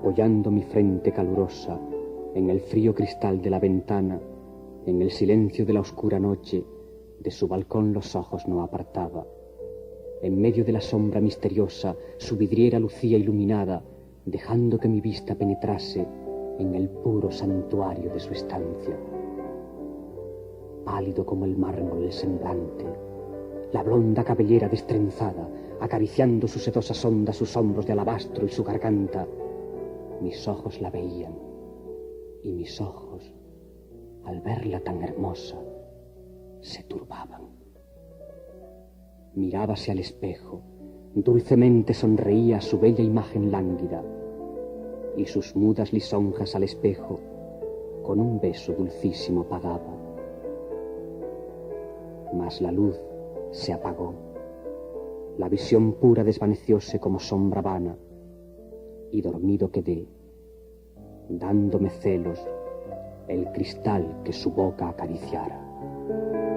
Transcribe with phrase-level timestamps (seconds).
[0.00, 1.78] apoyando mi frente calurosa
[2.34, 4.18] en el frío cristal de la ventana,
[4.86, 6.64] en el silencio de la oscura noche,
[7.18, 9.26] de su balcón los ojos no apartaba.
[10.22, 13.82] En medio de la sombra misteriosa, su vidriera lucía iluminada,
[14.24, 16.06] dejando que mi vista penetrase
[16.58, 18.98] en el puro santuario de su estancia.
[20.82, 22.86] Pálido como el mármol el semblante,
[23.72, 25.46] la blonda cabellera destrenzada,
[25.78, 29.26] acariciando sus sedosas ondas sus hombros de alabastro y su garganta,
[30.20, 31.34] mis ojos la veían,
[32.42, 33.34] y mis ojos,
[34.24, 35.58] al verla tan hermosa,
[36.60, 37.48] se turbaban.
[39.34, 40.62] Mirábase al espejo,
[41.14, 44.02] dulcemente sonreía su bella imagen lánguida,
[45.16, 47.20] y sus mudas lisonjas al espejo
[48.02, 49.96] con un beso dulcísimo pagaba.
[52.32, 53.00] Mas la luz
[53.50, 54.14] se apagó,
[55.38, 57.96] la visión pura desvanecióse como sombra vana,
[59.12, 60.06] y dormido quedé,
[61.28, 62.38] dándome celos
[63.28, 66.49] el cristal que su boca acariciara.